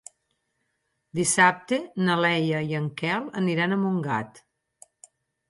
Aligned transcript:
Dissabte 1.19 1.79
na 2.07 2.15
Lea 2.27 2.63
i 2.73 2.79
en 2.81 2.89
Quel 3.03 3.29
aniran 3.43 3.77
a 3.77 3.79
Montgat. 3.85 4.43